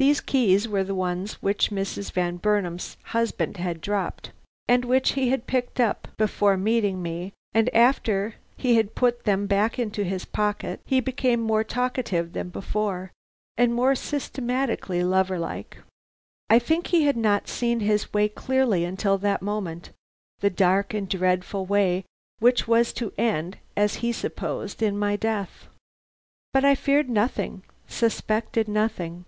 [0.00, 2.12] "These keys were the ones which Mrs.
[2.12, 4.30] Van Burnam's husband had dropped,
[4.68, 9.48] and which he had picked up before meeting me; and after he had put them
[9.48, 13.10] back into his pocket he became more talkative than before,
[13.56, 15.78] and more systematically lover like.
[16.48, 19.90] I think he had not seen his way clearly till this moment,
[20.38, 22.04] the dark and dreadful way
[22.38, 25.66] which was to end, as he supposed, in my death.
[26.52, 29.24] "But I feared nothing, suspected nothing.